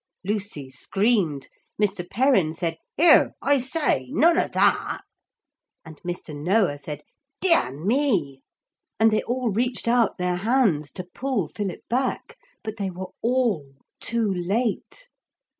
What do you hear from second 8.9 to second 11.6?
And they all reached out their hands to pull